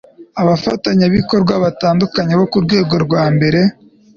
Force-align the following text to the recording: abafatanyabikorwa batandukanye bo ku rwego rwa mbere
abafatanyabikorwa 0.41 1.53
batandukanye 1.63 2.33
bo 2.39 2.45
ku 2.51 2.57
rwego 2.65 2.93
rwa 3.05 3.23
mbere 3.35 3.59